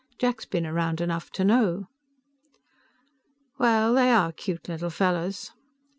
[0.17, 1.85] "Jack's been around enough to know."
[3.59, 3.93] "Well....
[3.93, 5.51] They are cute little fellows."